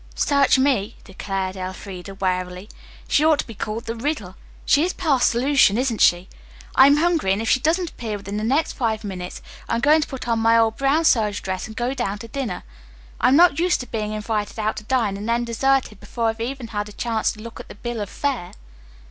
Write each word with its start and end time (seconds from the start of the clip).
"Search 0.15 0.57
me," 0.57 0.95
declared 1.03 1.55
Elfreda 1.55 2.15
wearily. 2.15 2.67
"She 3.07 3.23
ought 3.23 3.37
to 3.37 3.45
be 3.45 3.53
called 3.53 3.85
the 3.85 3.93
Riddle. 3.95 4.35
She 4.65 4.83
is 4.83 4.93
past 4.93 5.29
solution, 5.29 5.77
isn't 5.77 6.01
she? 6.01 6.27
I'm 6.73 6.97
hungry, 6.97 7.31
and 7.33 7.39
if 7.39 7.47
she 7.47 7.59
doesn't 7.59 7.91
appear 7.91 8.17
within 8.17 8.37
the 8.37 8.43
next 8.43 8.73
five 8.73 9.03
minutes 9.03 9.43
I'm 9.69 9.79
going 9.79 10.01
to 10.01 10.07
put 10.07 10.27
on 10.27 10.39
my 10.39 10.57
old 10.57 10.75
brown 10.75 11.05
serge 11.05 11.43
dress 11.43 11.67
and 11.67 11.75
go 11.75 11.93
down 11.93 12.17
to 12.17 12.27
dinner. 12.27 12.63
I'm 13.19 13.35
not 13.35 13.59
used 13.59 13.79
to 13.81 13.85
being 13.85 14.13
invited 14.13 14.57
out 14.57 14.77
to 14.77 14.83
dine 14.85 15.17
and 15.17 15.29
then 15.29 15.45
deserted 15.45 15.99
before 15.99 16.29
I've 16.29 16.41
even 16.41 16.69
had 16.69 16.89
a 16.89 16.93
chance 16.93 17.31
to 17.33 17.39
look 17.41 17.59
at 17.59 17.67
the 17.67 17.75
bill 17.75 18.01
of 18.01 18.09
fare." 18.09 18.53